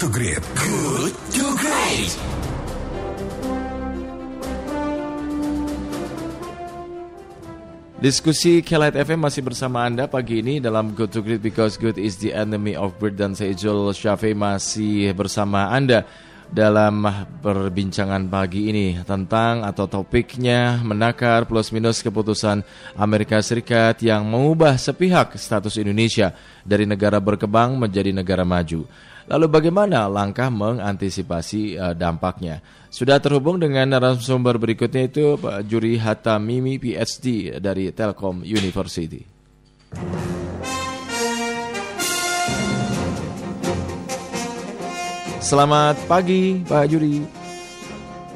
to 0.00 0.08
Great. 0.08 0.40
Good 0.56 1.12
to 1.36 1.44
Great. 1.60 2.12
Diskusi 8.00 8.64
Kelight 8.64 8.96
FM 8.96 9.28
masih 9.28 9.44
bersama 9.44 9.84
Anda 9.84 10.08
pagi 10.08 10.40
ini 10.40 10.56
dalam 10.56 10.96
Good 10.96 11.12
to 11.12 11.20
Great 11.20 11.44
because 11.44 11.76
good 11.76 12.00
is 12.00 12.16
the 12.16 12.32
enemy 12.32 12.72
of 12.72 12.96
great 12.96 13.20
dan 13.20 13.36
saya 13.36 13.52
Ijul 13.52 13.92
Syafi 13.92 14.32
masih 14.32 15.12
bersama 15.12 15.68
Anda 15.68 16.08
dalam 16.48 17.04
perbincangan 17.44 18.24
pagi 18.32 18.72
ini 18.72 19.04
tentang 19.04 19.68
atau 19.68 19.84
topiknya 19.84 20.80
menakar 20.80 21.44
plus 21.44 21.76
minus 21.76 22.00
keputusan 22.00 22.64
Amerika 22.96 23.36
Serikat 23.44 24.00
yang 24.00 24.24
mengubah 24.24 24.80
sepihak 24.80 25.36
status 25.36 25.76
Indonesia 25.76 26.32
dari 26.64 26.88
negara 26.88 27.20
berkembang 27.20 27.76
menjadi 27.76 28.16
negara 28.16 28.48
maju. 28.48 28.88
Lalu 29.30 29.46
bagaimana 29.46 30.10
langkah 30.10 30.50
mengantisipasi 30.50 31.78
uh, 31.78 31.94
dampaknya? 31.94 32.58
Sudah 32.90 33.22
terhubung 33.22 33.62
dengan 33.62 33.86
narasumber 33.86 34.58
berikutnya 34.58 35.06
itu 35.06 35.38
Pak 35.38 35.70
Juri 35.70 36.02
Hatta 36.02 36.34
Mimi 36.42 36.82
PhD 36.82 37.54
dari 37.62 37.94
Telkom 37.94 38.42
University. 38.42 39.22
Selamat 45.38 45.94
pagi 46.10 46.66
Pak 46.66 46.90
Juri. 46.90 47.22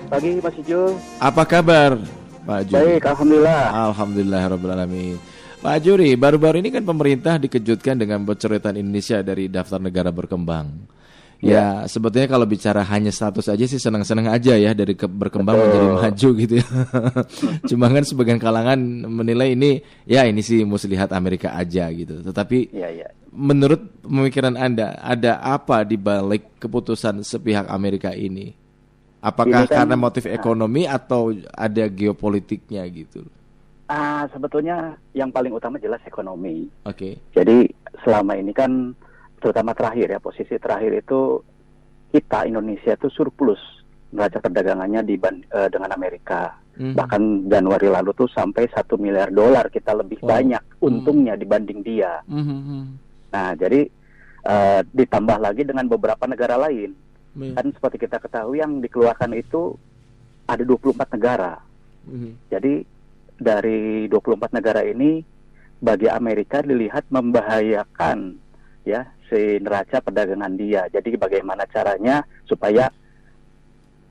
Pagi 0.07 0.39
Mas 0.39 0.55
Ijo. 0.63 0.95
Apa 1.19 1.43
kabar 1.43 1.99
Pak 2.47 2.71
Juri? 2.71 3.03
Baik, 3.03 3.03
alhamdulillah. 3.11 3.63
Alhamdulillah 3.91 4.43
alamin. 4.47 5.19
Pak 5.65 5.81
Juri, 5.81 6.13
baru-baru 6.13 6.61
ini 6.61 6.69
kan 6.69 6.85
pemerintah 6.85 7.41
dikejutkan 7.41 7.97
dengan 7.97 8.21
bocoran 8.21 8.77
Indonesia 8.77 9.25
dari 9.25 9.49
daftar 9.49 9.81
negara 9.81 10.13
berkembang. 10.13 10.93
Ya, 11.41 11.85
sebetulnya 11.85 12.25
kalau 12.29 12.45
bicara 12.49 12.81
hanya 12.89 13.13
status 13.13 13.53
aja 13.53 13.65
sih 13.69 13.77
senang-senang 13.77 14.33
aja 14.33 14.57
ya 14.57 14.73
dari 14.73 14.97
ke- 14.97 15.05
berkembang 15.09 15.57
Betul. 15.57 15.65
menjadi 15.69 15.89
maju 15.93 16.29
gitu 16.41 16.55
ya. 16.57 16.69
Cuma 17.69 17.93
kan 17.93 18.01
sebagian 18.01 18.41
kalangan 18.41 18.81
menilai 19.05 19.53
ini 19.53 19.81
ya 20.05 20.25
ini 20.25 20.41
sih 20.41 20.65
mesti 20.65 20.89
lihat 20.89 21.13
Amerika 21.13 21.53
aja 21.53 21.89
gitu. 21.93 22.25
Tetapi 22.25 22.73
Iya, 22.73 22.89
iya. 22.89 23.09
menurut 23.29 23.77
pemikiran 24.01 24.57
Anda 24.57 24.97
ada 25.01 25.37
apa 25.41 25.85
di 25.85 26.01
balik 26.01 26.61
keputusan 26.61 27.21
sepihak 27.21 27.69
Amerika 27.69 28.17
ini? 28.17 28.53
Apakah 29.21 29.65
Ini 29.65 29.69
kan- 29.69 29.77
karena 29.85 29.97
motif 30.01 30.25
ekonomi 30.25 30.89
atau 30.89 31.29
ada 31.53 31.85
geopolitiknya 31.89 32.85
gitu? 32.89 33.21
Ah, 33.85 34.25
sebetulnya 34.33 34.97
yang 35.13 35.29
paling 35.29 35.53
utama 35.53 35.77
jelas 35.77 36.01
ekonomi. 36.05 36.65
Oke. 36.89 37.21
Jadi 37.31 37.69
selama 38.01 38.33
ini 38.33 38.51
kan 38.51 38.97
terutama 39.37 39.77
terakhir 39.77 40.09
ya 40.09 40.19
posisi 40.19 40.57
terakhir 40.57 41.05
itu 41.05 41.45
kita 42.09 42.49
Indonesia 42.49 42.97
itu 42.97 43.13
surplus 43.13 43.61
neraca 44.09 44.41
perdagangannya 44.41 45.05
diban- 45.05 45.45
eh, 45.45 45.69
dengan 45.69 45.93
Amerika. 45.93 46.57
Mhm. 46.81 46.97
Bahkan 46.97 47.23
Januari 47.47 47.89
lalu 47.93 48.11
tuh 48.15 48.31
sampai 48.31 48.65
satu 48.73 48.97
miliar 48.97 49.29
dolar 49.29 49.69
kita 49.69 49.93
lebih 49.93 50.25
Wow. 50.25 50.33
banyak 50.33 50.63
untungnya 50.81 51.35
dibanding 51.37 51.85
dia. 51.85 52.25
Mhm. 52.25 52.81
Nah, 53.31 53.53
jadi 53.55 53.85
eh, 54.45 54.81
ditambah 54.93 55.41
lagi 55.41 55.65
dengan 55.65 55.89
beberapa 55.89 56.25
negara 56.25 56.61
lain. 56.61 56.93
Mhm. 57.33 57.53
Kan 57.53 57.67
seperti 57.73 57.97
kita 58.01 58.21
ketahui 58.21 58.61
yang 58.61 58.77
dikeluarkan 58.79 59.33
itu 59.33 59.73
ada 60.45 60.61
24 60.61 61.09
negara. 61.17 61.57
Mhm. 62.05 62.53
Jadi 62.53 62.85
dari 63.39 64.07
24 64.09 64.57
negara 64.57 64.83
ini 64.87 65.23
bagi 65.83 66.09
Amerika 66.09 66.65
dilihat 66.65 67.11
membahayakan 67.13 68.39
ya 68.87 69.05
si 69.29 69.59
neraca 69.61 70.01
perdagangan 70.01 70.55
dia. 70.57 70.87
Jadi 70.93 71.17
bagaimana 71.17 71.65
caranya 71.69 72.25
supaya 72.45 72.89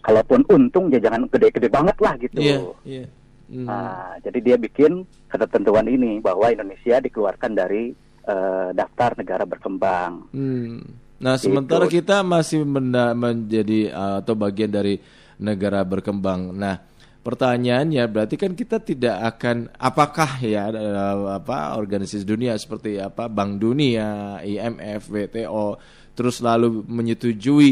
kalaupun 0.03 0.43
untung 0.51 0.91
ya 0.91 0.99
jangan 0.99 1.29
gede-gede 1.31 1.69
banget 1.71 1.97
lah 2.03 2.13
gitu. 2.19 2.39
Iya, 2.41 2.57
iya. 2.83 3.05
Mhm. 3.53 3.65
Nah, 3.67 4.17
jadi 4.23 4.39
dia 4.39 4.55
bikin 4.57 5.05
ketentuan 5.29 5.87
ini 5.87 6.19
bahwa 6.19 6.51
Indonesia 6.51 6.99
dikeluarkan 6.99 7.51
dari 7.53 7.93
eh, 8.23 8.69
daftar 8.71 9.19
negara 9.19 9.43
berkembang. 9.43 10.31
Hmm. 10.31 10.79
Nah, 11.23 11.35
sementara 11.39 11.87
Gitu. 11.87 12.03
kita 12.03 12.19
masih 12.19 12.67
menjadi 12.67 13.95
uh, 13.95 14.19
atau 14.19 14.35
bagian 14.35 14.67
dari 14.67 14.99
negara 15.39 15.79
berkembang. 15.87 16.51
Nah, 16.51 16.83
pertanyaannya 17.23 18.03
berarti 18.05 18.35
kan 18.35 18.51
kita 18.51 18.83
tidak 18.83 19.15
akan 19.35 19.71
apakah 19.73 20.37
ya 20.37 20.67
uh, 20.67 21.39
apa 21.39 21.79
organisasi 21.79 22.23
dunia 22.23 22.53
seperti 22.59 22.99
apa 22.99 23.31
Bank 23.31 23.57
Dunia, 23.57 24.37
IMF, 24.39 25.07
WTO 25.07 25.79
terus 26.13 26.43
lalu 26.43 26.83
menyetujui 26.83 27.71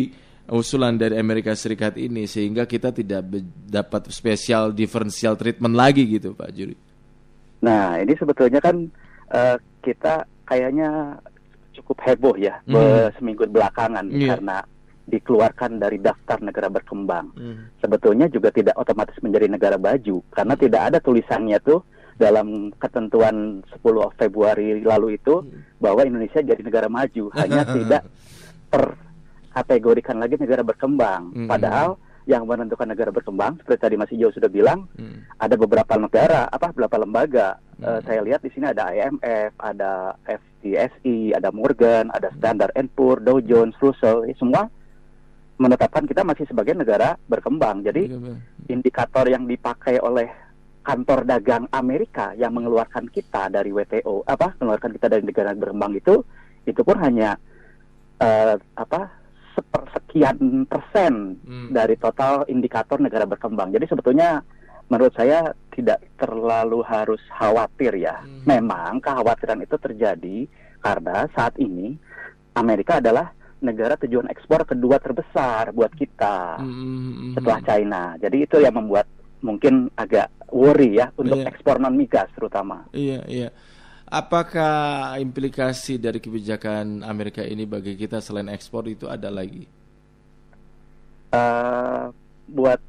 usulan 0.50 0.98
dari 0.98 1.16
Amerika 1.16 1.52
Serikat 1.54 1.96
ini 1.96 2.26
sehingga 2.26 2.66
kita 2.66 2.92
tidak 2.92 3.24
dapat 3.68 4.10
spesial 4.10 4.72
differential 4.72 5.38
treatment 5.38 5.78
lagi 5.78 6.04
gitu, 6.10 6.34
Pak 6.34 6.50
Juri. 6.52 6.76
Nah, 7.62 8.02
ini 8.02 8.12
sebetulnya 8.18 8.58
kan 8.58 8.90
eh, 9.30 9.56
kita 9.80 10.26
kayaknya 10.44 11.16
cukup 11.72 12.04
heboh 12.04 12.36
ya 12.36 12.60
Hmm. 12.68 12.74
be- 12.76 13.12
seminggu 13.16 13.44
belakangan 13.48 14.04
Iya. 14.12 14.28
karena 14.36 14.58
dikeluarkan 15.12 15.84
dari 15.84 16.00
daftar 16.00 16.40
negara 16.40 16.72
berkembang. 16.72 17.36
Hmm. 17.36 17.68
Sebetulnya 17.84 18.32
juga 18.32 18.50
tidak 18.56 18.80
otomatis 18.80 19.20
menjadi 19.20 19.52
negara 19.52 19.76
baju 19.76 20.24
karena 20.32 20.56
tidak 20.56 20.82
ada 20.88 20.98
tulisannya 21.04 21.60
tuh 21.60 21.84
dalam 22.16 22.70
ketentuan 22.78 23.66
10 23.82 23.82
Februari 24.16 24.80
lalu 24.86 25.18
itu 25.18 25.42
bahwa 25.82 26.06
Indonesia 26.06 26.40
jadi 26.40 26.62
negara 26.62 26.88
maju, 26.88 27.34
hanya 27.34 27.66
tidak 27.76 28.04
terkategorikan 28.72 30.22
lagi 30.22 30.40
negara 30.40 30.62
berkembang. 30.64 31.34
Hmm. 31.36 31.50
Padahal 31.50 31.98
yang 32.30 32.46
menentukan 32.46 32.86
negara 32.86 33.10
berkembang 33.10 33.58
seperti 33.58 33.82
tadi 33.82 33.96
Mas 33.98 34.14
Ijo 34.14 34.30
sudah 34.30 34.46
bilang 34.46 34.86
Hmm. 34.94 35.26
ada 35.42 35.58
beberapa 35.58 35.98
negara, 35.98 36.46
apa 36.48 36.70
beberapa 36.70 37.02
lembaga. 37.02 37.58
Hmm. 37.82 37.98
Eh, 37.98 38.00
saya 38.06 38.22
lihat 38.22 38.46
di 38.46 38.54
sini 38.54 38.70
ada 38.70 38.94
IMF, 38.94 39.58
ada 39.58 40.14
FTSE, 40.30 41.34
ada 41.34 41.50
Morgan, 41.50 42.14
ada 42.14 42.30
Standard 42.38 42.70
and 42.78 42.94
Poor, 42.94 43.18
Dow 43.18 43.42
Jones, 43.42 43.74
Russell, 43.82 44.30
semua 44.38 44.70
menetapkan 45.62 46.10
kita 46.10 46.26
masih 46.26 46.50
sebagai 46.50 46.74
negara 46.74 47.14
berkembang. 47.30 47.86
Jadi 47.86 48.10
indikator 48.66 49.30
yang 49.30 49.46
dipakai 49.46 50.02
oleh 50.02 50.26
kantor 50.82 51.30
dagang 51.30 51.70
Amerika 51.70 52.34
yang 52.34 52.58
mengeluarkan 52.58 53.06
kita 53.14 53.54
dari 53.54 53.70
WTO, 53.70 54.26
apa 54.26 54.58
mengeluarkan 54.58 54.92
kita 54.98 55.08
dari 55.14 55.22
negara 55.22 55.54
berkembang 55.54 55.94
itu, 55.94 56.26
itu 56.66 56.82
pun 56.82 56.98
hanya 56.98 57.38
eh, 58.18 58.58
apa 58.74 59.22
sepersekian 59.54 60.66
persen 60.66 61.38
Hmm. 61.46 61.70
dari 61.70 61.94
total 62.02 62.48
indikator 62.50 62.98
negara 62.98 63.30
berkembang. 63.30 63.70
Jadi 63.76 63.86
sebetulnya 63.86 64.42
menurut 64.90 65.14
saya 65.14 65.54
tidak 65.72 66.02
terlalu 66.18 66.82
harus 66.84 67.22
khawatir 67.30 67.94
ya. 68.02 68.18
Hmm. 68.24 68.44
Memang 68.50 69.00
kekhawatiran 69.04 69.62
itu 69.62 69.78
terjadi 69.78 70.38
karena 70.82 71.30
saat 71.38 71.54
ini 71.62 71.94
Amerika 72.58 72.98
adalah 72.98 73.32
negara 73.62 73.94
tujuan 73.96 74.28
ekspor 74.28 74.66
kedua 74.66 74.98
terbesar 74.98 75.70
buat 75.72 75.94
kita 75.94 76.58
Hmm. 76.58 77.38
setelah 77.38 77.60
China. 77.62 78.02
Jadi 78.18 78.38
itu 78.44 78.58
yang 78.58 78.76
membuat 78.76 79.06
mungkin 79.42 79.90
agak 79.94 80.30
worry 80.50 80.98
ya 80.98 81.10
untuk 81.16 81.42
Iya. 81.42 81.50
ekspor 81.50 81.78
non 81.78 81.94
migas 81.96 82.30
terutama. 82.34 82.86
Iya, 82.92 83.26
iya. 83.26 83.50
Apakah 84.06 85.16
implikasi 85.18 85.96
dari 85.96 86.20
kebijakan 86.20 87.00
Amerika 87.02 87.40
ini 87.42 87.64
bagi 87.64 87.96
kita 87.96 88.20
selain 88.20 88.52
ekspor 88.52 88.84
itu 88.86 89.08
ada 89.08 89.32
lagi? 89.32 89.64
Eh, 91.32 92.04
buat 92.52 92.80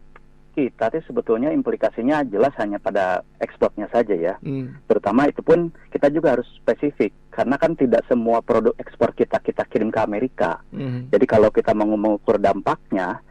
kita 0.53 0.93
sih 0.93 1.03
sebetulnya 1.09 1.51
implikasinya 1.51 2.23
jelas 2.29 2.53
hanya 2.61 2.77
pada 2.79 3.25
ekspornya 3.41 3.89
saja 3.89 4.15
ya. 4.15 4.35
Hmm. 4.45 4.77
terutama 4.87 5.27
itu 5.27 5.41
pun 5.41 5.73
kita 5.91 6.13
juga 6.13 6.39
harus 6.39 6.49
spesifik 6.61 7.13
karena 7.33 7.57
kan 7.57 7.73
tidak 7.75 8.05
semua 8.07 8.45
produk 8.45 8.77
ekspor 8.77 9.17
kita 9.17 9.41
kita 9.41 9.65
kirim 9.67 9.89
ke 9.89 10.01
Amerika. 10.01 10.61
Hmm. 10.71 11.09
Jadi 11.09 11.25
kalau 11.25 11.49
kita 11.49 11.73
mau 11.73 11.89
mengukur 11.89 12.37
dampaknya 12.37 13.25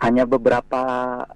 hanya 0.00 0.24
beberapa 0.24 0.82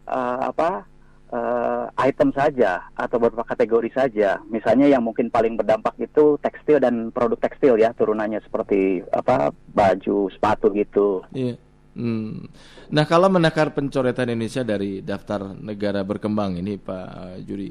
eh, 0.09 0.41
apa 0.53 0.85
eh, 1.33 1.85
item 2.09 2.31
saja 2.33 2.89
atau 2.97 3.17
beberapa 3.21 3.45
kategori 3.45 3.91
saja. 3.93 4.41
Misalnya 4.49 4.89
yang 4.89 5.05
mungkin 5.05 5.29
paling 5.29 5.57
berdampak 5.57 5.97
itu 6.01 6.37
tekstil 6.41 6.81
dan 6.81 7.13
produk 7.13 7.41
tekstil 7.41 7.81
ya 7.81 7.93
turunannya 7.97 8.41
seperti 8.45 9.05
apa 9.13 9.53
baju, 9.73 10.29
sepatu 10.33 10.73
gitu. 10.73 11.25
Iya. 11.33 11.57
Hmm. 11.95 12.51
Nah, 12.91 13.05
kalau 13.07 13.31
menakar 13.31 13.71
pencoretan 13.71 14.27
Indonesia 14.35 14.67
dari 14.67 14.99
daftar 15.01 15.55
negara 15.55 16.03
berkembang 16.03 16.59
ini, 16.59 16.75
Pak 16.75 17.39
Juri, 17.47 17.71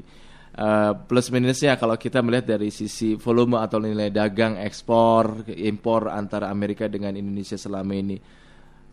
eh, 0.56 0.92
plus 1.04 1.28
minusnya 1.28 1.76
kalau 1.76 1.94
kita 2.00 2.24
melihat 2.24 2.56
dari 2.56 2.72
sisi 2.72 3.20
volume 3.20 3.60
atau 3.60 3.76
nilai 3.76 4.08
dagang 4.08 4.56
ekspor, 4.56 5.44
impor 5.52 6.08
antara 6.08 6.48
Amerika 6.48 6.88
dengan 6.88 7.12
Indonesia 7.20 7.60
selama 7.60 7.92
ini, 7.92 8.16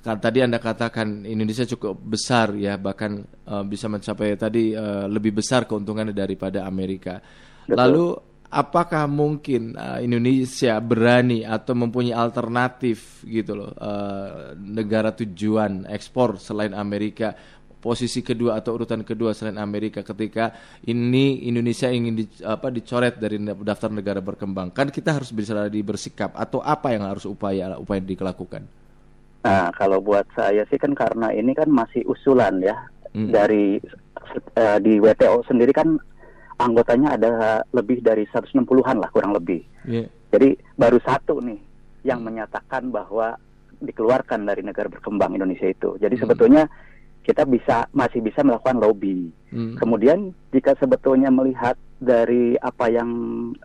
kan 0.04 0.20
tadi 0.20 0.44
anda 0.44 0.60
katakan 0.60 1.24
Indonesia 1.24 1.64
cukup 1.64 1.96
besar 1.96 2.52
ya, 2.60 2.76
bahkan 2.76 3.24
eh, 3.24 3.64
bisa 3.64 3.88
mencapai 3.88 4.36
tadi 4.36 4.76
eh, 4.76 5.06
lebih 5.08 5.32
besar 5.32 5.64
keuntungannya 5.64 6.12
daripada 6.12 6.68
Amerika. 6.68 7.24
Betul. 7.64 7.78
Lalu 7.80 8.06
apakah 8.52 9.08
mungkin 9.08 9.74
uh, 9.80 10.04
Indonesia 10.04 10.76
berani 10.84 11.48
atau 11.48 11.72
mempunyai 11.72 12.12
alternatif 12.12 13.24
gitu 13.24 13.56
loh 13.56 13.72
uh, 13.80 14.52
negara 14.60 15.16
tujuan 15.16 15.88
ekspor 15.88 16.38
selain 16.38 16.76
Amerika? 16.76 17.34
Posisi 17.82 18.22
kedua 18.22 18.62
atau 18.62 18.78
urutan 18.78 19.02
kedua 19.02 19.34
selain 19.34 19.58
Amerika 19.58 20.06
ketika 20.06 20.54
ini 20.86 21.50
Indonesia 21.50 21.90
ingin 21.90 22.14
di, 22.14 22.30
apa 22.46 22.70
dicoret 22.70 23.18
dari 23.18 23.42
daftar 23.42 23.90
negara 23.90 24.22
berkembang. 24.22 24.70
Kan 24.70 24.94
kita 24.94 25.18
harus 25.18 25.34
bisa 25.34 25.58
bersikap 25.82 26.38
atau 26.38 26.62
apa 26.62 26.94
yang 26.94 27.10
harus 27.10 27.26
upaya 27.26 27.74
upaya 27.82 27.98
dilakukan? 27.98 28.70
Nah 29.42 29.74
kalau 29.74 29.98
buat 29.98 30.30
saya 30.38 30.62
sih 30.70 30.78
kan 30.78 30.94
karena 30.94 31.34
ini 31.34 31.58
kan 31.58 31.74
masih 31.74 32.06
usulan 32.06 32.62
ya. 32.62 32.78
Hmm. 33.12 33.28
dari 33.28 33.76
uh, 34.56 34.80
di 34.80 34.96
WTO 35.04 35.44
sendiri 35.44 35.76
kan 35.76 36.00
anggotanya 36.64 37.18
ada 37.18 37.32
lebih 37.74 38.02
dari 38.06 38.26
160-an 38.30 38.98
lah 39.02 39.10
kurang 39.10 39.34
lebih. 39.34 39.62
Yeah. 39.86 40.08
Jadi 40.32 40.56
baru 40.78 40.98
satu 41.04 41.42
nih 41.44 41.60
yang 42.08 42.24
menyatakan 42.24 42.90
bahwa 42.90 43.38
dikeluarkan 43.82 44.46
dari 44.46 44.62
negara 44.62 44.88
berkembang 44.88 45.34
Indonesia 45.34 45.68
itu. 45.68 45.98
Jadi 45.98 46.16
hmm. 46.18 46.24
sebetulnya 46.24 46.64
kita 47.22 47.46
bisa 47.46 47.86
masih 47.94 48.22
bisa 48.22 48.42
melakukan 48.42 48.82
lobby. 48.82 49.30
Hmm. 49.54 49.78
Kemudian 49.78 50.34
jika 50.50 50.74
sebetulnya 50.78 51.30
melihat 51.30 51.78
dari 52.02 52.58
apa 52.58 52.90
yang 52.90 53.10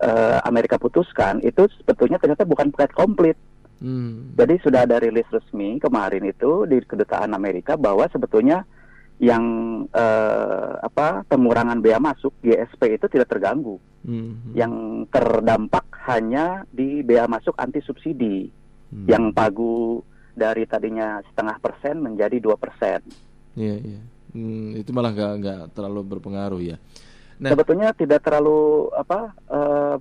uh, 0.00 0.44
Amerika 0.44 0.76
putuskan 0.76 1.40
itu 1.40 1.64
sebetulnya 1.80 2.20
ternyata 2.20 2.44
bukan 2.44 2.68
paket 2.72 2.92
komplit. 2.92 3.36
Hmm. 3.80 4.32
Jadi 4.36 4.56
sudah 4.64 4.88
ada 4.88 5.00
rilis 5.00 5.28
resmi 5.28 5.76
kemarin 5.80 6.24
itu 6.24 6.64
di 6.64 6.80
kedutaan 6.84 7.36
Amerika 7.36 7.76
bahwa 7.76 8.08
sebetulnya 8.08 8.64
yang 9.16 9.44
uh, 9.96 10.76
apa 10.84 11.24
pengurangan 11.24 11.80
bea 11.80 11.96
masuk 11.96 12.36
GSP 12.44 13.00
itu 13.00 13.06
tidak 13.08 13.32
terganggu. 13.32 13.80
Hmm. 14.04 14.52
Yang 14.52 15.06
terdampak 15.10 15.88
hanya 16.06 16.68
di 16.68 17.00
bea 17.00 17.24
masuk 17.26 17.56
anti 17.56 17.80
subsidi 17.82 18.46
hmm. 18.92 19.08
yang 19.08 19.32
pagu 19.32 20.04
dari 20.36 20.68
tadinya 20.68 21.24
setengah 21.32 21.56
persen 21.58 22.04
menjadi 22.04 22.36
dua 22.36 22.60
persen. 22.60 23.00
Iya, 23.56 23.76
iya. 23.80 24.00
Hmm, 24.36 24.76
itu 24.76 24.92
malah 24.92 25.16
nggak 25.16 25.32
nggak 25.40 25.62
terlalu 25.72 26.00
berpengaruh 26.04 26.60
ya. 26.60 26.76
Nah, 27.40 27.52
sebetulnya 27.52 27.92
tidak 27.96 28.20
terlalu 28.20 28.92
apa 28.92 29.32
uh, 29.48 29.96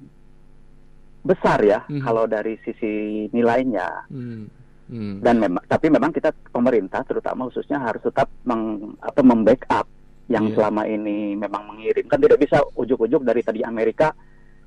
besar 1.24 1.60
ya 1.64 1.80
hmm. 1.88 2.04
kalau 2.04 2.28
dari 2.28 2.60
sisi 2.68 3.26
nilainya. 3.32 4.12
Hmm. 4.12 4.52
Hmm. 4.86 5.18
Dan 5.18 5.42
memang, 5.42 5.64
tapi 5.66 5.90
memang 5.90 6.14
kita 6.14 6.30
pemerintah 6.54 7.02
terutama 7.04 7.50
khususnya 7.50 7.82
harus 7.82 8.06
tetap 8.06 8.30
meng, 8.46 8.94
apa 9.02 9.22
membackup 9.26 9.86
yang 10.30 10.50
yeah. 10.50 10.56
selama 10.58 10.86
ini 10.86 11.34
memang 11.34 11.66
mengirim. 11.74 12.06
Kan 12.06 12.22
tidak 12.22 12.42
bisa 12.42 12.62
ujuk-ujuk 12.78 13.26
dari 13.26 13.42
tadi 13.42 13.62
Amerika 13.66 14.14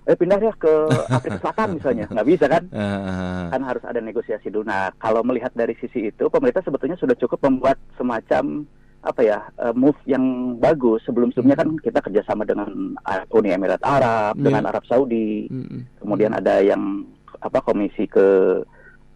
eh 0.09 0.17
pindah 0.17 0.41
ya 0.41 0.57
ke 0.57 0.73
Afrika 1.21 1.37
Selatan 1.37 1.77
misalnya 1.77 2.09
nggak 2.09 2.29
bisa 2.33 2.49
kan 2.49 2.65
kan 3.53 3.61
harus 3.61 3.85
ada 3.85 4.01
negosiasi 4.01 4.49
dulu 4.49 4.65
nah 4.65 4.89
kalau 4.97 5.21
melihat 5.21 5.53
dari 5.53 5.77
sisi 5.77 6.09
itu 6.09 6.33
pemerintah 6.33 6.65
sebetulnya 6.65 6.97
sudah 6.97 7.13
cukup 7.21 7.45
membuat 7.45 7.77
semacam 8.01 8.65
apa 9.05 9.21
ya 9.21 9.39
uh, 9.61 9.77
move 9.77 10.01
yang 10.09 10.57
bagus 10.57 11.05
sebelum 11.05 11.31
sebelumnya 11.31 11.61
kan 11.61 11.71
hmm. 11.77 11.85
kita 11.85 12.01
kerjasama 12.01 12.49
dengan 12.49 12.97
Uni 13.37 13.53
Emirat 13.53 13.85
Arab 13.85 14.35
yeah. 14.41 14.45
dengan 14.49 14.65
Arab 14.67 14.83
Saudi 14.89 15.47
mm. 15.47 16.03
kemudian 16.03 16.35
ada 16.35 16.59
yang 16.59 17.07
apa 17.39 17.63
komisi 17.63 18.11
ke 18.11 18.59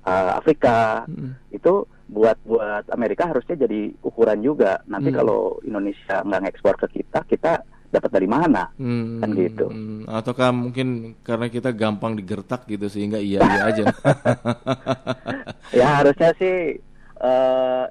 uh, 0.06 0.38
Afrika. 0.38 1.06
Mm. 1.08 1.34
itu 1.52 1.87
buat 2.12 2.37
buat 2.44 2.84
Amerika 2.93 3.31
harusnya 3.31 3.64
jadi 3.64 3.88
ukuran 4.04 4.44
juga. 4.44 4.84
Nanti 4.84 5.08
mm. 5.10 5.16
kalau 5.16 5.58
Indonesia 5.64 6.20
nggak 6.20 6.43
ngekspor 6.49 6.75
ke 6.84 7.00
kita 7.00 7.25
kita 7.25 7.52
dapat 7.93 8.10
dari 8.10 8.28
mana? 8.28 8.72
Hmm, 8.81 9.20
kan 9.20 9.37
gitu. 9.37 9.69
Hmm, 9.69 10.08
ataukah 10.08 10.49
mungkin 10.49 11.12
karena 11.20 11.52
kita 11.52 11.76
gampang 11.76 12.16
digertak 12.16 12.64
gitu 12.64 12.88
sehingga 12.88 13.20
iya 13.20 13.44
iya 13.44 13.62
aja? 13.69 13.84
Ya 15.72 15.88
harusnya 16.04 16.37
sih 16.37 16.76
uh, 17.16 17.88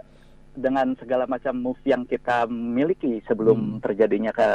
dengan 0.52 0.92
segala 1.00 1.24
macam 1.28 1.56
move 1.56 1.80
yang 1.88 2.04
kita 2.04 2.44
miliki 2.52 3.24
sebelum 3.24 3.80
hmm. 3.80 3.80
terjadinya 3.80 4.36
ke 4.36 4.48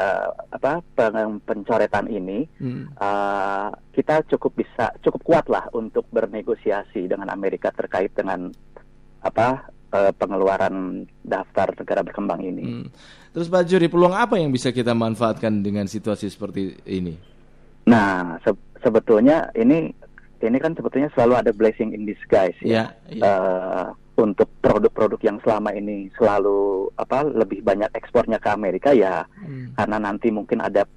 apa 0.53 0.85
pencoretan 1.49 2.13
ini 2.13 2.45
hmm. 2.61 3.01
uh, 3.01 3.73
kita 3.97 4.21
cukup 4.29 4.61
bisa 4.61 4.93
cukup 5.01 5.23
kuat 5.25 5.47
lah 5.49 5.65
untuk 5.73 6.05
bernegosiasi 6.13 7.09
dengan 7.09 7.33
Amerika 7.33 7.73
terkait 7.73 8.13
dengan 8.13 8.53
apa 9.25 9.73
uh, 9.97 10.13
pengeluaran 10.13 11.09
daftar 11.25 11.73
negara 11.73 12.05
berkembang 12.05 12.45
ini. 12.45 12.65
Hmm. 12.65 12.87
Terus 13.33 13.49
Pak 13.49 13.65
Juri 13.65 13.89
peluang 13.89 14.13
apa 14.13 14.37
yang 14.37 14.53
bisa 14.53 14.73
kita 14.73 14.93
manfaatkan 14.93 15.65
dengan 15.65 15.89
situasi 15.89 16.29
seperti 16.29 16.77
ini? 16.85 17.17
Nah 17.89 18.37
se 18.45 18.53
sebetulnya 18.85 19.49
ini 19.57 19.89
ini 20.45 20.59
kan 20.61 20.77
sebetulnya 20.77 21.09
selalu 21.17 21.41
ada 21.41 21.53
blessing 21.57 21.97
in 21.97 22.05
disguise 22.05 22.57
ya. 22.61 22.93
ya, 23.09 23.17
ya. 23.17 23.23
Uh, 23.25 23.89
untuk 24.17 24.49
produk-produk 24.65 25.21
yang 25.21 25.39
selama 25.45 25.77
ini 25.77 26.09
selalu 26.17 26.89
apa 26.97 27.29
lebih 27.29 27.61
banyak 27.61 27.93
ekspornya 27.93 28.41
ke 28.41 28.49
Amerika 28.49 28.97
ya 28.97 29.29
hmm. 29.29 29.77
karena 29.77 29.97
nanti 30.01 30.33
mungkin 30.33 30.65
ada 30.65 30.89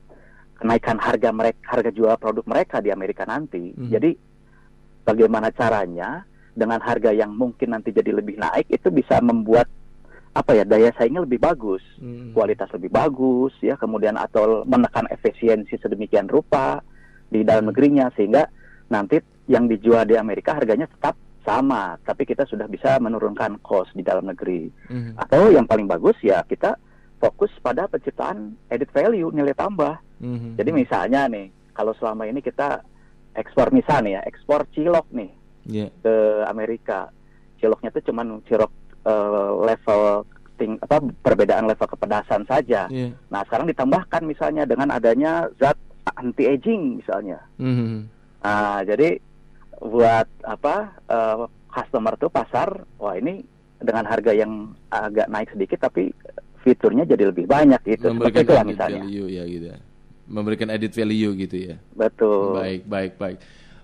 kenaikan 0.59 0.99
harga 0.99 1.29
mereka 1.31 1.59
harga 1.67 1.91
jual 1.91 2.15
produk 2.19 2.45
mereka 2.47 2.83
di 2.83 2.91
Amerika 2.91 3.23
nanti. 3.23 3.71
Hmm. 3.71 3.91
Jadi 3.91 4.11
bagaimana 5.07 5.51
caranya 5.55 6.23
dengan 6.51 6.83
harga 6.83 7.15
yang 7.15 7.31
mungkin 7.31 7.71
nanti 7.71 7.95
jadi 7.95 8.11
lebih 8.11 8.35
naik 8.35 8.67
itu 8.67 8.91
bisa 8.91 9.23
membuat 9.23 9.71
apa 10.35 10.55
ya 10.55 10.63
daya 10.67 10.93
saingnya 10.93 11.25
lebih 11.25 11.41
bagus, 11.41 11.81
hmm. 11.97 12.35
kualitas 12.35 12.69
lebih 12.75 12.91
bagus 12.93 13.55
ya, 13.63 13.79
kemudian 13.79 14.19
atau 14.19 14.61
menekan 14.67 15.09
efisiensi 15.09 15.79
sedemikian 15.79 16.29
rupa 16.29 16.83
di 17.31 17.41
dalam 17.41 17.67
hmm. 17.67 17.71
negerinya 17.73 18.05
sehingga 18.13 18.45
nanti 18.91 19.19
yang 19.49 19.65
dijual 19.65 20.05
di 20.05 20.19
Amerika 20.19 20.53
harganya 20.53 20.85
tetap 20.85 21.17
sama, 21.49 21.97
tapi 22.05 22.29
kita 22.29 22.45
sudah 22.45 22.69
bisa 22.69 23.01
menurunkan 23.01 23.57
cost 23.65 23.89
di 23.97 24.05
dalam 24.05 24.29
negeri. 24.29 24.69
Mm-hmm. 24.69 25.13
Atau 25.17 25.49
yang 25.49 25.65
paling 25.65 25.89
bagus 25.89 26.13
ya 26.21 26.45
kita 26.45 26.77
fokus 27.17 27.49
pada 27.65 27.89
penciptaan 27.89 28.53
added 28.69 28.93
value, 28.93 29.33
nilai 29.33 29.57
tambah. 29.57 29.97
Mm-hmm. 30.21 30.51
Jadi 30.61 30.71
misalnya 30.71 31.25
nih, 31.25 31.49
kalau 31.73 31.97
selama 31.97 32.29
ini 32.29 32.45
kita 32.45 32.85
ekspor 33.33 33.73
misalnya 33.73 34.21
ya, 34.21 34.29
ekspor 34.29 34.69
cilok 34.77 35.09
nih 35.09 35.31
yeah. 35.65 35.89
ke 36.05 36.45
Amerika. 36.45 37.09
Ciloknya 37.57 37.89
itu 37.97 38.13
cuman 38.13 38.39
cilok 38.45 38.71
uh, 39.09 39.51
level 39.65 40.29
ting 40.59 40.75
apa 40.83 40.99
perbedaan 41.23 41.65
level 41.65 41.87
kepedasan 41.87 42.45
saja. 42.45 42.85
Yeah. 42.93 43.17
Nah, 43.33 43.41
sekarang 43.49 43.67
ditambahkan 43.71 44.21
misalnya 44.27 44.69
dengan 44.69 44.93
adanya 44.93 45.49
zat 45.57 45.75
anti 46.13 46.45
aging 46.45 47.01
misalnya. 47.01 47.41
Mm-hmm. 47.57 47.99
Nah, 48.43 48.79
jadi 48.87 49.19
buat 49.79 50.27
apa 50.43 50.75
uh, 51.07 51.47
customer 51.71 52.13
tuh 52.19 52.27
pasar 52.27 52.83
wah 52.99 53.15
ini 53.15 53.43
dengan 53.79 54.03
harga 54.03 54.35
yang 54.35 54.75
agak 54.91 55.31
naik 55.31 55.49
sedikit 55.55 55.87
tapi 55.87 56.11
fiturnya 56.59 57.07
jadi 57.07 57.31
lebih 57.31 57.47
banyak 57.47 57.79
gitu. 57.87 58.11
Memberikan 58.11 58.43
seperti 58.43 58.59
itu 58.59 58.71
misalnya. 58.75 59.01
value 59.07 59.27
ya 59.31 59.43
gitu 59.47 59.67
ya. 59.71 59.79
memberikan 60.29 60.69
edit 60.69 60.93
value 60.93 61.33
gitu 61.41 61.57
ya. 61.57 61.75
Betul. 61.97 62.53
Baik 62.53 62.81
baik 62.85 63.11
baik. 63.17 63.37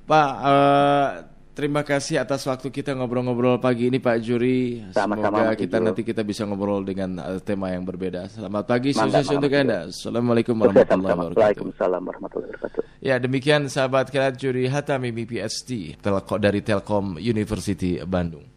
Pak 0.05 0.31
uh, 0.45 1.09
Terima 1.55 1.87
kasih 1.87 2.19
atas 2.19 2.43
waktu 2.43 2.67
kita 2.67 2.91
ngobrol-ngobrol 2.99 3.63
pagi 3.63 3.87
ini 3.87 4.03
Pak 4.03 4.19
Juri. 4.19 4.83
Sama-sama. 4.91 5.39
Semoga 5.39 5.55
kita 5.55 5.77
nanti 5.79 6.03
kita 6.03 6.19
bisa 6.27 6.43
ngobrol 6.43 6.83
dengan 6.83 7.15
uh, 7.15 7.39
tema 7.39 7.71
yang 7.71 7.87
berbeda. 7.87 8.27
Selamat 8.27 8.67
pagi, 8.67 8.91
sukses 8.91 9.23
untuk 9.31 9.47
Anda. 9.55 9.87
Assalamualaikum 9.87 10.51
warahmatullahi 10.51 11.15
wabarakatuh. 11.15 11.39
Waalaikumsalam 11.39 12.01
warahmatullahi 12.03 12.51
wabarakatuh. 12.59 12.81
Ya 12.99 13.15
demikian 13.23 13.71
sahabat 13.71 14.11
kita 14.11 14.35
Juri 14.35 14.67
Hatami 14.67 15.15
BPST 15.15 16.03
dari 16.43 16.59
Telkom 16.59 17.23
University 17.23 18.03
Bandung. 18.03 18.54